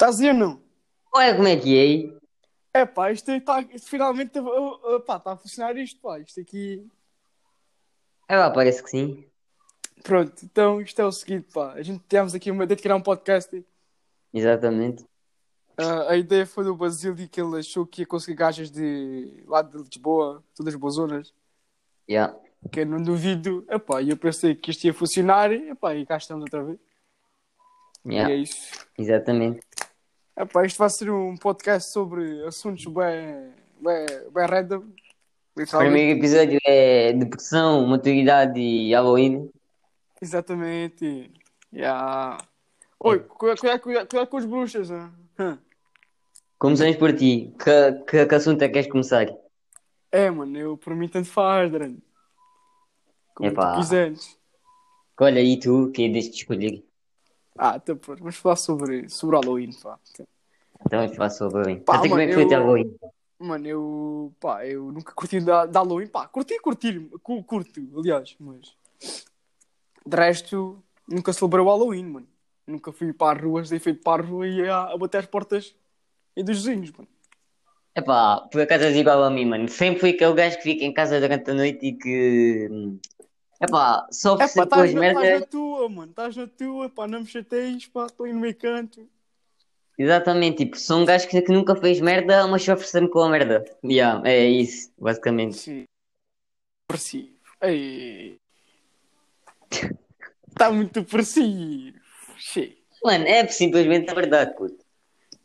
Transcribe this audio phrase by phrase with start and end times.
[0.00, 0.62] Estás aí ou não?
[1.12, 2.18] Olha como é que é aí.
[2.72, 4.30] É pá, isto está finalmente
[5.04, 6.20] pá, está a funcionar isto, pá.
[6.20, 6.86] Isto aqui.
[8.28, 9.26] É lá, parece que sim.
[10.04, 11.72] Pronto, então isto é o seguinte, pá.
[11.72, 13.66] A gente tivemos aqui uma ideia de criar um podcast.
[14.32, 15.02] Exatamente.
[15.76, 19.62] Uh, a ideia foi do Basílio que ele achou que ia conseguir gajas de lá
[19.62, 21.34] de Lisboa, todas boas zonas.
[22.08, 22.38] Yeah.
[22.70, 23.66] Que eu não duvido.
[23.68, 25.50] Epá, e eu pensei que isto ia funcionar.
[25.50, 26.78] Epá, e cá estamos outra vez.
[28.06, 28.30] Yeah.
[28.30, 28.86] E é isso.
[28.96, 29.67] Exatamente.
[30.38, 34.84] Epá, isto vai ser um podcast sobre assuntos bem, bem, bem random.
[35.56, 39.50] O primeiro episódio é depressão, maturidade e Halloween.
[40.22, 41.32] Exatamente.
[41.74, 42.38] Yeah.
[43.00, 44.90] Oi, cuidado, cuidado, cuidado, cuidado com os bruxas.
[44.92, 45.10] Hein?
[45.40, 45.58] Hum.
[46.56, 47.52] Começamos por ti.
[47.58, 49.26] Que, que, que assunto é que queres começar?
[50.12, 52.00] É, mano, eu por mim tanto faz, grande.
[53.34, 53.72] Como Epá.
[53.72, 54.38] tu quiseres.
[55.18, 56.87] Olha aí tu, que é deste escolher.
[57.58, 59.98] Ah, então pronto, vamos falar sobre, sobre Halloween, pá.
[60.86, 61.80] Então vamos falar sobre Halloween.
[61.80, 62.96] Pá, Até como é que mano, foi o teu eu- Halloween?
[63.40, 68.34] Mano, eu, pá, eu nunca curti da, da Halloween, pá, curti, curti, cu- curto, aliás,
[68.40, 68.74] mas
[70.04, 72.26] de resto, nunca celebrei o Halloween, mano.
[72.66, 75.26] Nunca fui para as ruas, dei feito para a rua e ia a bater as
[75.26, 75.74] portas
[76.36, 77.08] e dos vizinhos, mano.
[77.94, 79.68] Epá, por acaso és igual a mim, mano.
[79.68, 82.68] Sempre fui aquele gajo que fica em casa durante a noite e que.
[83.60, 87.20] Epá, só com as estás na, estás na tua, mano, estás na tua, pá, não
[87.20, 89.08] me chateis, pá, estou aí no meio canto.
[89.98, 93.28] Exatamente, tipo, sou um gajo que, que nunca fez merda, mas só oferece-me com a
[93.28, 93.64] merda.
[93.84, 95.56] Yeah, é isso, basicamente.
[95.56, 95.84] Sim.
[97.60, 98.38] Ei.
[100.48, 101.04] Está muito.
[101.24, 104.84] Sim, Mano, é simplesmente a verdade, puto.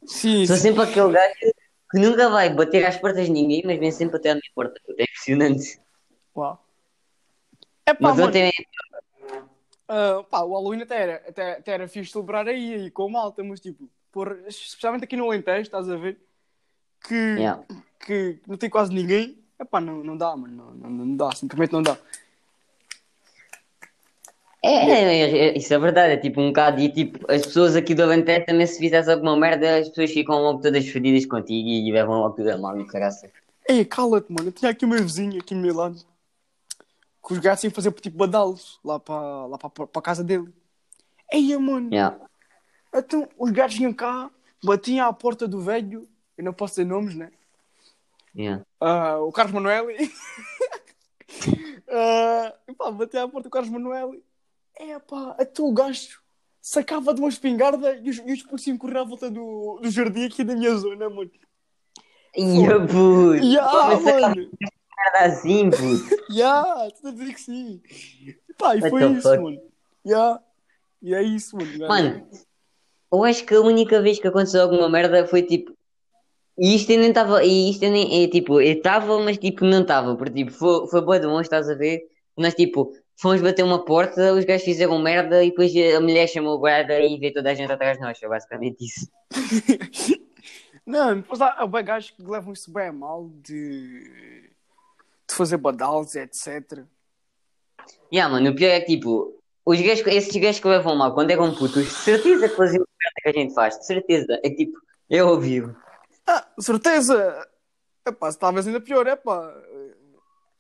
[0.06, 0.46] sim.
[0.46, 0.62] Sou sim.
[0.62, 1.54] sempre aquele gajo
[1.92, 4.80] que nunca vai bater às portas de ninguém, mas vem sempre até à minha porta.
[4.86, 5.00] puto.
[5.00, 5.80] É impressionante.
[6.36, 6.64] Uau.
[7.86, 8.34] É pá, Mas mano.
[9.88, 13.44] Ah, pá, o Halloween até era, até, até era fixe celebrar aí, aí com malta,
[13.44, 16.18] mas tipo, por, especialmente aqui no Alentejo, estás a ver?
[17.06, 17.62] Que, Yeah.
[18.00, 19.38] que não tem quase ninguém.
[19.60, 21.98] É pá, não, não dá, mano, não, não, não dá, simplesmente não dá.
[24.66, 27.94] É, é, é, isso é verdade, é tipo um bocado, e tipo, as pessoas aqui
[27.94, 31.92] do Alentejo também se fizesse alguma merda, as pessoas ficam logo todas fedidas contigo e
[31.92, 33.30] levam logo tudo a mal e caraça.
[33.68, 35.98] Ei, cala-te, mano, eu tinha aqui o meu vizinho, aqui no meu lado,
[37.26, 40.54] que os gajos iam fazer tipo badalos lá para lá para a casa dele.
[41.32, 42.20] Ei, mano, Yeah.
[42.94, 44.30] então os gajos vinham cá,
[44.64, 46.08] batiam à porta do velho,
[46.38, 47.32] eu não posso dizer nomes, né?
[48.36, 48.64] Yeah.
[48.80, 50.12] Ah, o Carlos Manueli.
[51.96, 54.24] Ah, e pá, bati à porta do Carlos Manueli.
[54.76, 56.20] É pá, até o gajo
[56.60, 60.26] sacava de uma espingarda e os, e os policiais corriam à volta do, do jardim
[60.26, 61.30] aqui da minha zona, mano.
[62.34, 62.94] Como é que
[64.12, 64.50] mano!
[65.04, 66.24] Merda assim, puto?
[66.32, 67.82] Ya, estou a dizer que sim.
[68.58, 69.44] Pá, e What foi isso, fuck?
[69.44, 69.62] mano.
[70.06, 70.40] Ya.
[71.02, 71.88] E é isso, mano.
[71.88, 72.28] Mano,
[73.12, 75.74] eu acho que a única vez que aconteceu alguma merda foi tipo.
[76.58, 77.44] E isto nem estava.
[77.44, 78.24] E isto nem.
[78.24, 80.16] É, tipo, eu estava, mas tipo, não estava.
[80.16, 82.02] Porque tipo, foi, foi boa de longe, estás a ver?
[82.38, 86.56] Nós tipo, fomos bater uma porta, os gajos fizeram merda e depois a mulher chamou
[86.56, 88.18] o guarda e veio toda a gente atrás de nós.
[88.18, 89.10] Foi basicamente isso.
[90.86, 94.52] Não, depois há, há gajos que levam isso bem a mal de,
[95.34, 96.86] de fazer badalos, etc.
[98.14, 101.32] Yeah, mano, o pior é que tipo, os gajos, esses gajos que levam mal quando
[101.32, 104.40] eram putos, de certeza que faziam merda que a gente faz, de certeza.
[104.44, 104.80] É tipo,
[105.10, 105.62] eu ouvi.
[106.28, 107.50] Ah, certeza!
[108.06, 109.54] Epá, talvez ainda pior, epá.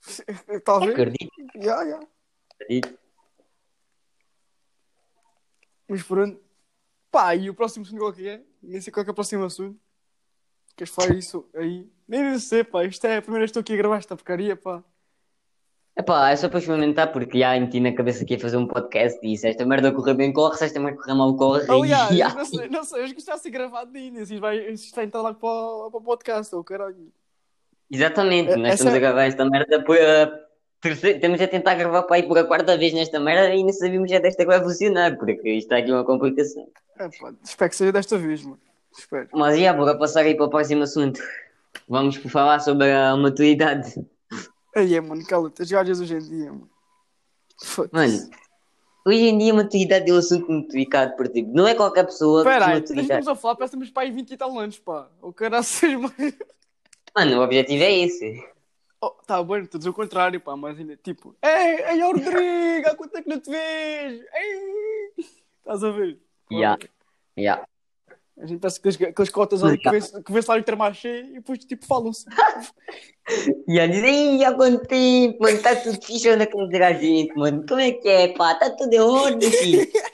[0.66, 0.91] Talvez.
[0.94, 2.00] Acredito, Ya, ya.
[2.59, 3.00] acredito.
[5.88, 6.41] Mas pronto.
[7.12, 8.41] Pá, e o próximo assunto qual que é?
[8.62, 9.79] Nem sei qual que é o próximo assunto.
[10.75, 11.89] Queres falar isso aí?
[12.13, 12.84] Nem nem sei, pá.
[12.85, 14.84] Isto é a primeira vez que estou aqui a gravar esta porcaria, pá.
[15.96, 19.19] Epá, é só para experimentar porque já meti na cabeça que ia fazer um podcast
[19.24, 21.69] e se esta merda correr bem, corre, se esta merda correr mal, corre.
[21.71, 22.33] Aliás, e, já.
[22.33, 24.21] não sei, não sei, acho que isto está a ser gravado ainda.
[24.21, 27.12] Isto vai, isto vai entrar lá para, o- para o podcast, ou caralho.
[27.92, 30.31] Exatamente, É- nós estamos a gravar esta merda por a
[30.81, 33.71] terceira, estamos a tentar gravar para aí por a quarta vez nesta merda e não
[33.74, 36.68] sabíamos já desta que vai funcionar, porque isto está aqui uma complicação.
[36.98, 38.59] É, pá, espero que seja desta vez, mano.
[38.98, 39.27] Espero.
[39.33, 41.19] Mas já, bora passar aí para o próximo assunto.
[41.88, 43.94] Vamos falar sobre a maturidade.
[44.75, 45.62] Aí é, mano, cala-te.
[45.62, 46.69] As gajas hoje em dia, mano.
[47.91, 48.30] Mano,
[49.06, 52.06] hoje em dia a maturidade é um assunto muito delicado, porque tipo, não é qualquer
[52.06, 53.01] pessoa que tem aí, maturidade.
[53.01, 55.09] estamos a falar, parece que temos para aí 20 e tal anos, pá.
[55.21, 56.33] O caralho seja mais.
[57.15, 58.53] Mano, o objetivo é esse.
[59.00, 63.12] Oh, tá bom, todos o contrário, pá, mas ainda tipo, ei, ei, Rodrigo, há quanto
[63.12, 64.24] tempo que não te vejo?
[64.33, 65.13] Ei!
[65.59, 66.18] Estás a ver?
[66.51, 66.77] Ya.
[67.38, 67.68] Yeah.
[68.38, 71.59] A gente parece aqueles, aqueles cotas ali que vê, que vê salário Intermarché e depois
[71.59, 72.25] tipo falam-se.
[73.65, 77.33] E a dizer, "Ih, há quanto tempo, mano, está tudo fixe, onde é a gente,
[77.33, 79.88] mano, como é que é, pá, está tudo em ordem, filho.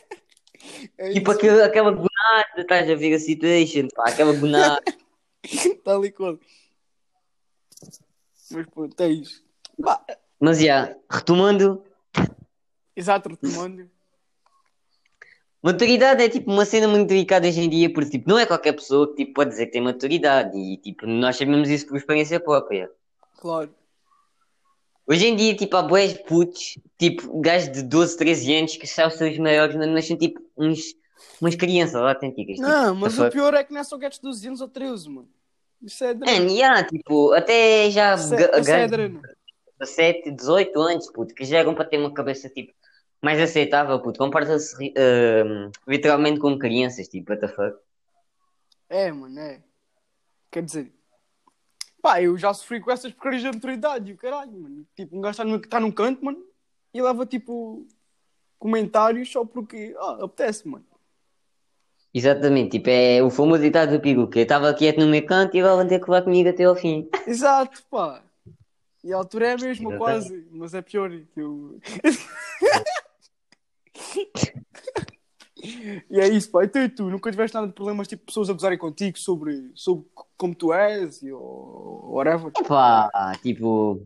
[0.98, 4.82] É Tipo aquele, aquela bonada nada, estás a ver a situation, pá, aquela bonada.
[5.84, 6.38] Tal e qual.
[8.52, 9.44] Mas pronto, é isso.
[9.82, 10.04] Pá,
[10.40, 11.84] Mas já, retomando,
[12.96, 13.90] exato, retomando.
[15.62, 18.74] Maturidade é tipo uma cena muito delicada hoje em dia, porque tipo, não é qualquer
[18.74, 22.40] pessoa que tipo, pode dizer que tem maturidade e tipo, nós sabemos isso por experiência
[22.40, 22.90] própria.
[23.40, 23.74] Claro.
[25.08, 29.08] Hoje em dia, tipo, há boés putos, tipo, gajos de 12, 13 anos que são
[29.08, 30.94] os seus maiores, mas são tipo uns,
[31.42, 32.58] umas crianças autênticas.
[32.58, 34.68] Tipo, Não, mas o pior é que não é só gatos de 12 anos ou
[34.68, 35.28] 13, mano.
[35.82, 36.40] Isso é drama.
[36.40, 39.22] Man, yeah, tipo, até já Isso é, isso é gajos drama.
[39.22, 39.28] de
[39.80, 42.72] 17, 18 anos, puto, que chegam para ter uma cabeça, tipo,
[43.22, 44.20] mais aceitável, puto.
[44.20, 47.78] Comporta-se ahm, literalmente como crianças, tipo, what the fuck?
[48.90, 49.62] É, mano, é.
[50.52, 50.92] Quer dizer,
[52.02, 54.86] pá, eu já sofri com essas porcarias de autoridade e o caralho, mano.
[54.96, 56.44] Tipo, um gajo está num, tá num canto, mano,
[56.94, 57.86] e leva tipo
[58.58, 60.86] comentários só porque, ah, apetece, mano.
[62.12, 65.62] Exatamente, tipo, é o famoso ditado do que eu estava quieto no meu canto e
[65.62, 67.08] vão ter que levar comigo até ao fim.
[67.28, 68.24] Exato, pá.
[69.04, 71.80] E a altura é a mesma, quase, mas é pior que eu.
[76.12, 76.64] e é isso, pá.
[76.64, 77.10] Então e tu?
[77.10, 80.06] Nunca tiveste nada de problemas, tipo, pessoas a gozarem contigo sobre, sobre
[80.38, 82.52] como tu és e, ou whatever?
[82.58, 83.10] Epá,
[83.42, 84.02] tipo.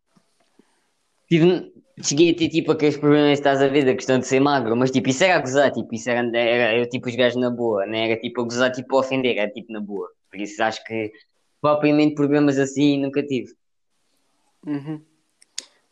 [1.27, 4.75] Tive, cheguei a ter tipo aqueles problemas, estás a ver, da questão de ser magro,
[4.75, 7.49] mas tipo, isso era a gozar, tipo, isso era, era, era tipo os gajos na
[7.49, 8.11] boa, né?
[8.11, 10.09] Era tipo a gozar, tipo a ofender, era tipo na boa.
[10.29, 11.11] Por isso acho que
[11.61, 13.53] propriamente problemas assim nunca tive.
[14.65, 15.01] Uhum.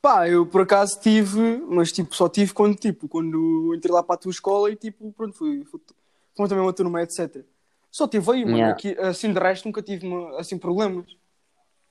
[0.01, 4.15] Pá, eu por acaso tive, mas tipo, só tive quando, tipo, quando entrei lá para
[4.15, 5.79] a tua escola e tipo, pronto, fui, fui,
[6.35, 7.45] fui também uma turma, etc.
[7.91, 8.73] Só tive aí, mano, Yeah.
[8.73, 10.07] aqui, assim de resto nunca tive
[10.37, 11.05] assim problemas.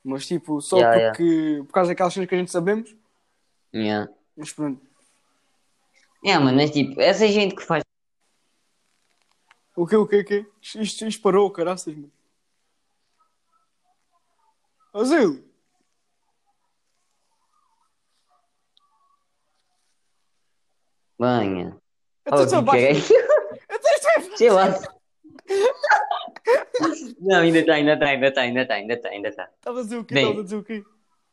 [0.03, 1.17] Mas tipo, só Yeah, yeah.
[1.17, 2.95] porque, por causa daquelas coisas que a gente sabemos,
[3.73, 4.11] Yeah.
[4.35, 4.85] mas pronto.
[6.25, 7.81] É, mano, mas tipo, essa gente que faz.
[9.75, 10.45] O que, o que, o que?
[10.61, 12.11] Isto, isto parou, caraças, mano.
[14.93, 15.50] Asilo!
[21.21, 21.77] Banha.
[22.25, 22.81] Eu Oh, estou abaixo.
[22.81, 23.03] caralho.
[24.39, 24.91] Eu estou.
[27.21, 29.49] Não, ainda está, ainda está, ainda está, ainda está, ainda está, ainda está.
[29.57, 30.15] Estava a dizer o quê?
[30.15, 30.83] Estava a dizer o quê?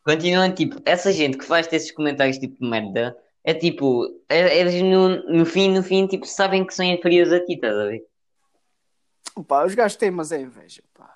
[0.05, 4.75] Continuando, tipo, essa gente que faz esses comentários tipo de merda, é tipo, é- eles
[4.83, 8.05] no, no fim, no fim, tipo, sabem que são inferiores a ti, estás a ver?
[9.47, 11.15] Pá, os gajos têm, mas é inveja, pá.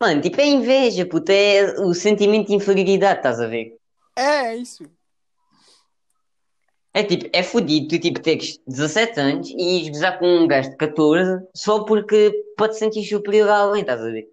[0.00, 3.76] Mano, tipo, é inveja, puto, é o sentimento de inferioridade, estás a ver?
[4.14, 4.84] É, é isso.
[6.96, 10.70] É tipo, é fodido tu, tipo, teres 17 anos e ires gozar com um gajo
[10.70, 14.32] de 14 só porque pode sentir superior a alguém, estás a ver?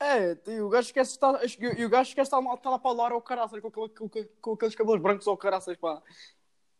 [0.00, 3.86] É, e o gajo esquece de estar, lá- para o lar ao caraças, com, com,
[3.86, 4.08] com,
[4.40, 6.00] com aqueles cabelos brancos ao caraças, pá.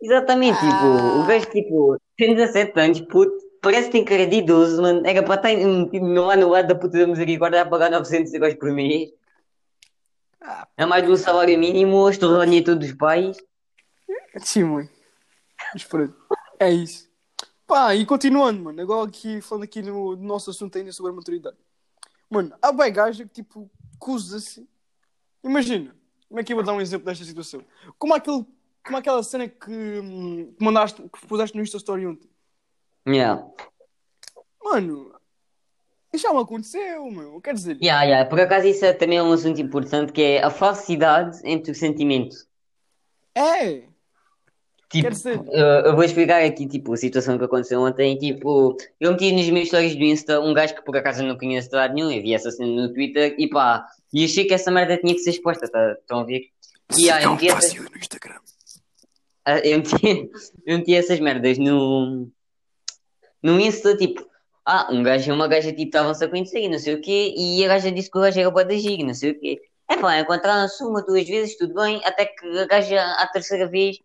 [0.01, 1.23] Exatamente, tipo, Ah.
[1.23, 5.23] o gajo, tipo, tem 17 anos, puto, parece que tem cara de idoso, mano, era
[5.23, 8.73] para estar tipo, lá no lado da puta da misericórdia a pagar 900 euros por
[8.73, 9.11] mês.
[10.41, 10.67] Ah.
[10.79, 13.37] É mais do salário mínimo, a estorrania todos os pais.
[14.39, 14.89] Sim, mãe.
[15.73, 16.17] Mas pronto.
[16.59, 17.09] É isso.
[17.67, 18.81] Pá, e continuando, mano.
[18.83, 21.57] Agora aqui, falando aqui no, no nosso assunto ainda sobre a maturidade.
[22.29, 24.69] Mano, há bem gaja que tipo, acusa-se.
[25.43, 25.95] Imagina,
[26.29, 27.65] como é que eu vou dar um exemplo desta situação?
[27.99, 28.45] Como aquele,
[28.85, 32.29] como aquela cena que, hum, que mandaste, que puseste no Insta Story ontem.
[33.07, 33.45] Yeah.
[34.63, 35.15] Mano,
[36.13, 37.41] isso já me aconteceu, meu.
[37.41, 38.29] Quer dizer, Yeah, yeah.
[38.29, 42.37] Por acaso isso é também um assunto importante que é a falsidade entre o sentimento.
[43.35, 43.90] é.
[44.91, 45.41] Tipo, dizer-
[45.85, 48.19] eu, vou explicar aqui, tipo, a situação que aconteceu ontem.
[48.19, 51.39] Tipo, eu meti nos meus stories do Insta um gajo que por acaso eu não
[51.39, 52.11] conheço de lado nenhum.
[52.11, 55.21] Eu vi essa cena no Twitter e pá, e achei que essa merda tinha que
[55.21, 56.49] ser exposta, tá, estão a ver?
[56.99, 58.41] E ah, eu meti essas, no Instagram.
[59.45, 60.31] ah, eu meti,
[60.67, 62.29] eu meti essas merdas no,
[63.41, 64.27] no Insta, tipo,
[64.67, 67.33] ah, um gajo e uma gaja tipo estavam-se a conhecer e não sei o quê,
[67.37, 69.61] e a gaja disse que o gajo era bué da giga, não sei o quê.
[69.89, 73.99] É pá, encontraram-se uma, duas vezes, tudo bem, até que a gaja, à terceira vez,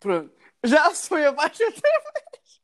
[0.00, 0.34] Pronto.
[0.64, 2.60] Já foi abaixo outra vez.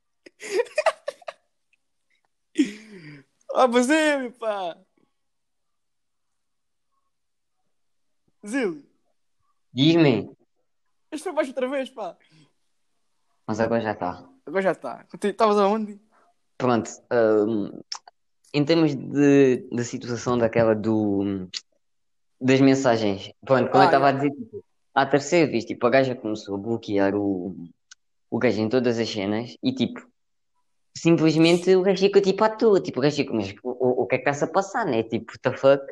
[3.54, 4.76] Ah, mas é, pá.
[8.46, 8.84] Zil,
[9.72, 10.30] diz-me,
[11.12, 12.16] isto foi abaixo outra vez, pá.
[13.46, 14.28] mas agora já está.
[14.46, 15.06] Agora já está.
[15.22, 16.00] Estavas aonde?
[16.56, 17.80] Pronto, hum,
[18.54, 21.48] em termos de, de situação daquela do,
[22.40, 24.28] das mensagens, pronto, como Ah, eu estava a yeah.
[24.28, 24.64] dizer, tipo,
[24.96, 27.54] à terceira vez, tipo, a gaja começou a bloquear o,
[28.30, 30.00] o gajo em todas as cenas e, tipo,
[30.96, 34.14] simplesmente o gajo fica, tipo, à toa, tipo, o gajo fica, mas o, o, que
[34.14, 35.02] é que está-se a passar, né?
[35.02, 35.84] Tipo, what the fuck?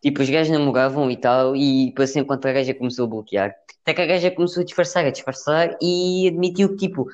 [0.00, 3.56] Tipo, os gajos namoravam e tal, e depois sempre quando a gaja começou a bloquear,
[3.82, 7.08] até que a gaja começou a disfarçar, a disfarçar, e admitiu que, tipo,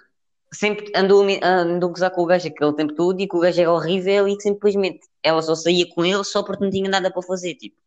[0.53, 3.41] sempre andou, a andou a gozar com o gajo aquele tempo todo, e que o
[3.41, 6.91] gajo era horrível, e que simplesmente ela só saía com ele só porque não tinha
[6.91, 7.84] nada para fazer, tipo.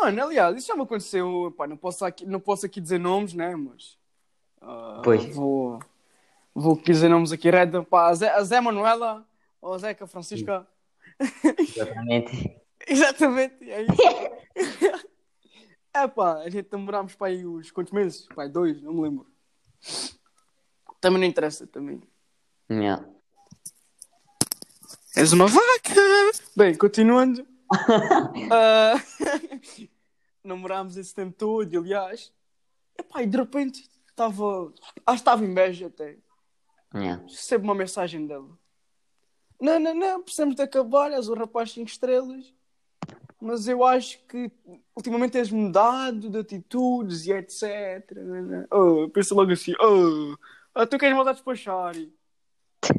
[0.00, 1.54] Mano, aliás, isso já me aconteceu.
[1.56, 3.54] Pá, não, posso aqui, não posso aqui dizer nomes, né?
[3.54, 3.98] Mas.
[4.62, 5.24] ah, Pois.
[5.34, 5.78] Vou,
[6.54, 7.50] vou dizer nomes aqui.
[7.50, 9.26] Red, pá, a Zé, a Zé Manuela,
[9.60, 10.66] ou a Zeca Francisca.
[11.58, 12.60] Exatamente.
[12.88, 15.06] Exatamente, é isso.
[15.92, 18.26] é pá, a gente namorámos para aí uns quantos meses?
[18.34, 19.26] Pá, dois, não me lembro.
[20.98, 22.02] Também não interessa, também.
[22.70, 23.06] Yeah.
[25.14, 26.00] És uma vaca!
[26.56, 27.46] Bem, continuando.
[28.50, 28.94] Ah,
[30.42, 32.32] namorámos esse tempo todo, e, aliás.
[32.98, 34.72] Epá, e de repente estava.
[35.06, 36.16] Acho que estava inveja até.
[36.94, 37.22] Yeah.
[37.22, 38.48] Recebo uma mensagem dela.
[39.60, 42.52] Não, não, não, precisamos de acabar, és o rapaz 5 estrelas.
[43.40, 44.50] Mas eu acho que
[44.94, 47.64] ultimamente tens mudado de atitudes e etc.
[48.70, 50.36] Oh, pensa logo assim, oh,
[50.74, 51.94] ah, tu queres voltar a despachar.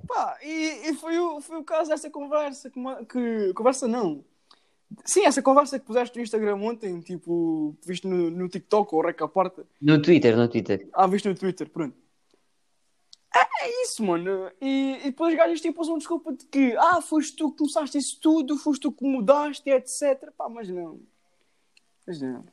[0.07, 2.69] Pá, e, e foi, o, foi o caso dessa conversa.
[2.69, 4.23] Que, que- conversa não.
[5.05, 9.27] Sim, essa conversa que puseste no Instagram ontem, tipo, viste no, no TikTok ou Reca
[9.27, 9.65] Porta.
[9.81, 10.89] No Twitter, no Twitter.
[10.93, 11.95] Ah, viste no Twitter, pronto.
[13.33, 14.51] É, é isso, mano.
[14.59, 17.97] E, e depois os gajos tipo usam desculpa de que ah, foste tu que começaste
[17.97, 20.31] isso tudo, foste tu que mudaste, etc.
[20.37, 20.99] Pá, mas não.
[22.05, 22.43] Mas não.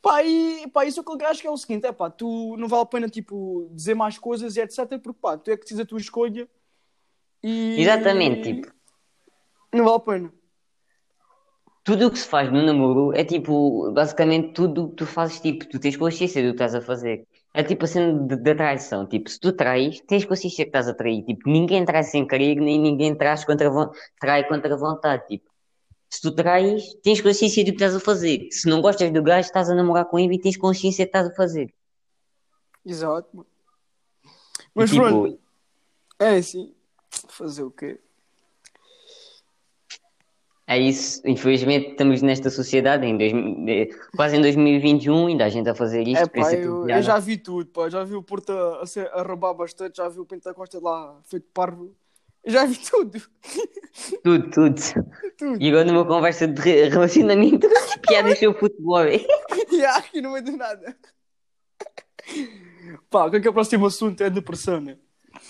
[0.00, 2.10] Pá, e pá, isso é o que eu acho que é o seguinte: é pá,
[2.10, 4.98] tu não vale a pena tipo dizer mais coisas e etc.
[4.98, 6.48] Porque pá, tu é que tens a tua escolha
[7.42, 7.76] e.
[7.80, 8.72] Exatamente, tipo.
[9.72, 10.32] Não vale a pena.
[11.84, 15.38] Tudo o que se faz no namoro é tipo, basicamente tudo o que tu fazes,
[15.38, 17.26] tipo, tu tens consciência do que estás a fazer.
[17.52, 19.06] É tipo a cena de, de traição.
[19.06, 21.22] Tipo, se tu trais, tens consciência que estás a trair.
[21.24, 23.70] Tipo, ninguém trai sem querer, nem ninguém traz contra,
[24.18, 25.26] trai contra vontade.
[25.28, 25.50] Tipo,
[26.08, 28.48] se tu trais, tens consciência do que estás a fazer.
[28.50, 31.16] Se não gostas do gajo, estás a namorar com ele e tens consciência do que
[31.16, 31.74] estás a fazer.
[32.86, 33.48] Exato, mano.
[34.24, 34.30] E,
[34.74, 35.38] Mas tipo, pronto,
[36.18, 36.74] é assim.
[37.28, 38.00] Fazer o quê?
[40.66, 41.20] É isso.
[41.26, 43.32] Infelizmente, estamos nesta sociedade, em dois,
[43.68, 46.22] eh, quase em 2021, ainda há gente a fazer isto.
[46.22, 47.88] É pá, é tudo eu, eu já vi tudo, pá.
[47.88, 51.46] Já vi o Porto a, a, a roubar bastante, já vi o Pentacosta lá feito
[51.52, 51.94] parvo.
[52.46, 53.22] Já vi tudo.
[54.22, 54.74] Tudo, tudo.
[55.38, 55.62] tudo.
[55.62, 57.66] E agora numa conversa de re- relacionamento,
[58.06, 59.06] piadas sobre futebol.
[59.06, 60.96] E aqui no meio do nada.
[63.10, 64.22] Pá, qual é que é o próximo assunto?
[64.22, 64.98] É depressão, né?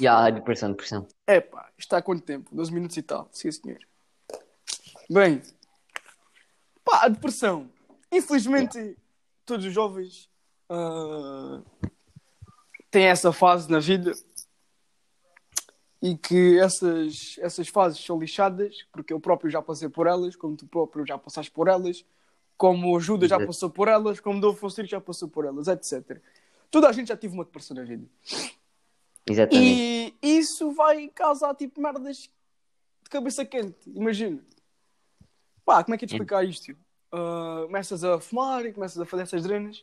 [0.00, 1.06] Já, depressão, depressão.
[1.26, 2.54] É pá, está há quanto tempo?
[2.54, 3.28] 12 minutos e tal.
[3.32, 3.78] Sim, senhor.
[5.10, 5.42] Bem,
[6.84, 7.70] pá, a depressão.
[8.10, 8.96] Infelizmente,
[9.44, 10.28] todos os jovens
[10.68, 11.60] ah,
[12.90, 14.12] têm essa fase na vida
[16.00, 20.56] e que essas, essas fases são lixadas, porque eu próprio já passei por elas, como
[20.56, 22.04] tu próprio já passaste por elas,
[22.56, 23.46] como o Judas já Exato.
[23.46, 26.20] passou por elas, como o Dom Fonseca já passou por elas, etc.
[26.70, 28.06] Toda a gente já teve uma depressão na vida.
[29.26, 30.14] Exatamente.
[30.22, 32.28] E isso vai causar tipo merdas
[33.02, 33.90] de cabeça quente.
[33.94, 34.40] Imagina.
[35.64, 36.76] Pá, como é que é de explicar isto?
[37.12, 39.82] Ah, começas a fumar e começas a fazer essas drenas.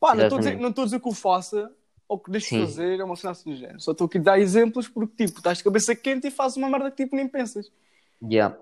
[0.00, 1.72] Pá, não estou a dizer, que o faça
[2.08, 3.80] ou que deixes de fazer, é uma cena assim do género.
[3.80, 6.68] Só estou aqui a dar exemplos porque, tipo, estás de cabeça quente e fazes uma
[6.68, 7.70] merda que tipo nem pensas.
[8.28, 8.56] Já.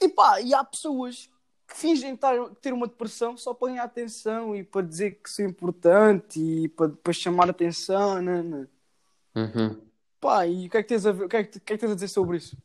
[0.00, 1.30] E pá, e há pessoas
[1.66, 2.16] que fingem
[2.60, 6.88] ter uma depressão só para ganhar atenção e para dizer que são importante e para
[6.88, 8.20] depois chamar atenção.
[8.20, 8.68] Não, não.
[9.34, 9.80] Uhum.
[10.20, 11.72] Pá, e o que é que tens a, ver, o que é que, o que
[11.72, 12.56] é que tens a dizer sobre isso?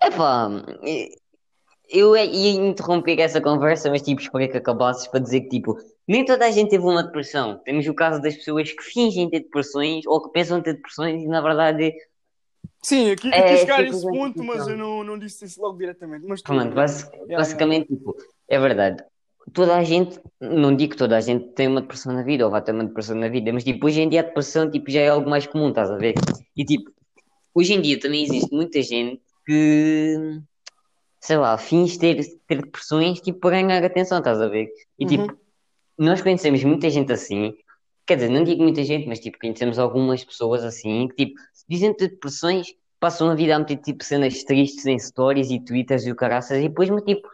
[0.00, 0.48] Epá,
[1.88, 5.76] eu ia interromper essa conversa, mas tipo, esperei que acabasses para dizer que tipo,
[6.06, 7.60] nem toda a gente teve uma depressão.
[7.64, 11.26] Temos o caso das pessoas que fingem ter depressões ou que pensam ter depressões e
[11.26, 11.92] na verdade,
[12.82, 15.76] Sim, aqui, É, aqui chegar a esse ponto, mas eu não, não disse isso logo
[15.76, 16.24] diretamente.
[16.24, 17.36] Mas pronto, basi- yeah.
[17.36, 18.14] basicamente, tipo,
[18.48, 19.02] é verdade.
[19.52, 22.50] Toda a gente, não digo que toda a gente tem uma depressão na vida ou
[22.50, 25.00] vai ter uma depressão na vida, mas tipo, hoje em dia a depressão tipo, já
[25.00, 26.14] é algo mais comum, estás a ver?
[26.56, 26.90] E tipo,
[27.54, 30.40] hoje em dia também existe muita gente que,
[31.26, 34.68] sei lá, finge ter, ter depressões tipo para ganhar atenção, estás a ver?
[34.96, 35.08] E Uhum.
[35.08, 35.38] tipo,
[35.98, 37.52] nós conhecemos muita gente assim,
[38.06, 41.92] quer dizer, não digo muita gente, mas tipo, conhecemos algumas pessoas assim que tipo, dizem
[41.92, 42.68] ter depressões,
[43.00, 46.58] passam a vida a meter tipo cenas tristes em stories e twitters e o caraças,
[46.58, 47.28] e depois, mas, tipo,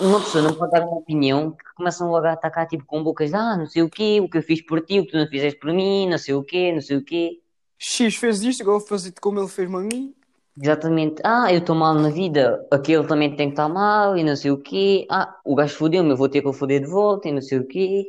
[0.00, 3.32] uma pessoa não pode dar uma opinião que começam logo a atacar tipo com bocas,
[3.32, 5.28] ah, não sei o quê, o que eu fiz por ti, o que tu não
[5.28, 7.38] fizeste por mim, não sei o quê, não sei o quê.
[7.78, 10.12] X fez isto, agora vou fazer como ele fez-me a mim.
[10.60, 11.22] Exatamente.
[11.24, 14.50] Ah, eu estou mal na vida, aquele também tem que estar mal e não sei
[14.50, 15.06] o quê.
[15.10, 17.58] Ah, o gajo fodeu-me, eu vou ter que o foder de volta e não sei
[17.58, 18.04] o quê.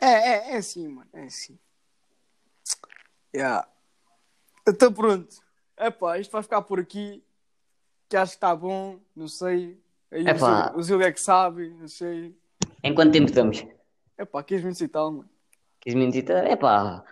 [0.00, 1.58] É, é, é assim, mano, é assim.
[3.34, 3.66] Yeah.
[4.66, 5.36] Então pronto.
[5.78, 7.22] Epá, isto vai ficar por aqui.
[8.08, 9.80] Que acho que está bom, não sei.
[10.10, 10.72] Aí Epá.
[10.76, 12.36] o Zílio é que sabe, não sei.
[12.82, 13.64] Em quanto tempo estamos?
[14.18, 15.30] É pá, 15 minutos e tal, mano.
[15.80, 16.36] 15 minutos e tal?
[16.36, 17.04] É pá.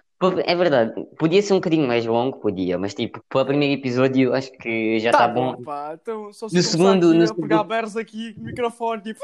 [0.47, 4.33] É verdade, podia ser um bocadinho mais longo, podia, mas tipo, para o primeiro episódio
[4.35, 5.63] acho que já está bom.
[5.63, 5.97] pá.
[6.01, 9.21] Então, só se No segundo- aqui no segundo- pegar berros aqui com o microfone, tipo.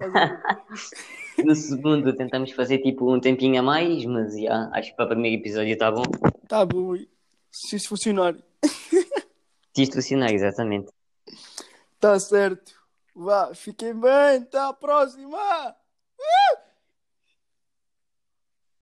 [1.44, 5.08] No segundo tentamos fazer tipo um tempinho a mais, mas já, acho que para o
[5.08, 6.02] primeiro episódio está bom.
[6.46, 6.94] tá bom,
[7.50, 10.90] se isso funcionar, Se isto funcionar, exatamente.
[11.98, 12.74] tá certo.
[13.14, 15.38] Vá, fiquem bem, até à próxima.
[15.38, 16.58] Uh!